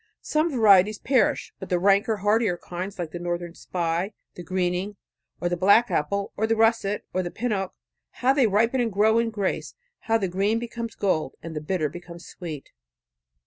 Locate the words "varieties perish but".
0.49-1.69